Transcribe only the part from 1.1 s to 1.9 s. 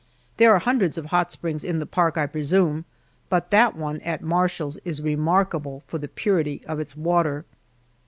springs in the